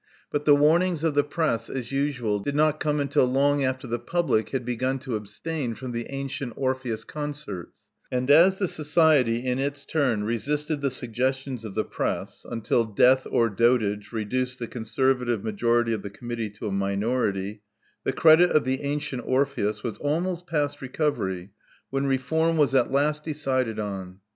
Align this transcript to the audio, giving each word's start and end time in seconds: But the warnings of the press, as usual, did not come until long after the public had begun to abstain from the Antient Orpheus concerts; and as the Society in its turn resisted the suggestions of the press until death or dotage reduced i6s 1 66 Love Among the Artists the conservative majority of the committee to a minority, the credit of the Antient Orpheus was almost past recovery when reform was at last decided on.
But 0.31 0.45
the 0.45 0.55
warnings 0.55 1.03
of 1.03 1.13
the 1.13 1.23
press, 1.23 1.69
as 1.69 1.91
usual, 1.91 2.39
did 2.39 2.55
not 2.55 2.79
come 2.79 2.99
until 2.99 3.27
long 3.27 3.63
after 3.63 3.85
the 3.85 3.99
public 3.99 4.49
had 4.49 4.65
begun 4.65 4.97
to 4.97 5.15
abstain 5.15 5.75
from 5.75 5.91
the 5.91 6.09
Antient 6.09 6.53
Orpheus 6.55 7.03
concerts; 7.03 7.81
and 8.11 8.31
as 8.31 8.57
the 8.57 8.67
Society 8.67 9.45
in 9.45 9.59
its 9.59 9.85
turn 9.85 10.23
resisted 10.23 10.81
the 10.81 10.89
suggestions 10.89 11.63
of 11.63 11.75
the 11.75 11.83
press 11.83 12.43
until 12.49 12.83
death 12.83 13.27
or 13.29 13.47
dotage 13.47 14.11
reduced 14.11 14.13
i6s 14.13 14.13
1 14.13 14.15
66 14.17 14.17
Love 14.17 14.25
Among 14.25 14.25
the 14.25 14.41
Artists 14.41 14.57
the 14.57 14.67
conservative 15.29 15.43
majority 15.43 15.93
of 15.93 16.01
the 16.01 16.09
committee 16.09 16.49
to 16.49 16.67
a 16.67 16.71
minority, 16.71 17.61
the 18.03 18.11
credit 18.11 18.49
of 18.49 18.63
the 18.63 18.81
Antient 18.81 19.23
Orpheus 19.23 19.83
was 19.83 19.99
almost 19.99 20.47
past 20.47 20.81
recovery 20.81 21.51
when 21.91 22.07
reform 22.07 22.57
was 22.57 22.73
at 22.73 22.91
last 22.91 23.23
decided 23.23 23.77
on. 23.79 24.19